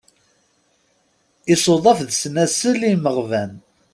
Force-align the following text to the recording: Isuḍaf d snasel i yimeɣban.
Isuḍaf 1.53 1.99
d 2.07 2.09
snasel 2.21 2.79
i 2.87 2.91
yimeɣban. 2.91 3.51